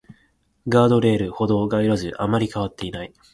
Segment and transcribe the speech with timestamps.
[0.67, 3.13] ガードレール、歩道、街路樹、あまり変わっていない